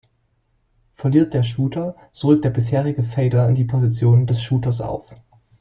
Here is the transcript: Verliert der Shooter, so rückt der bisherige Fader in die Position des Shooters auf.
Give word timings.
Verliert 0.95 1.35
der 1.35 1.43
Shooter, 1.43 1.95
so 2.11 2.29
rückt 2.29 2.43
der 2.43 2.49
bisherige 2.49 3.03
Fader 3.03 3.47
in 3.47 3.53
die 3.53 3.65
Position 3.65 4.25
des 4.25 4.41
Shooters 4.41 4.81
auf. 4.81 5.13